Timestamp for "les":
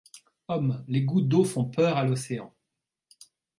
0.87-1.03